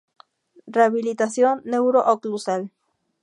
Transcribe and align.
Rehabilitación 0.77 1.61
Neuro-Oclusal. 1.63 2.61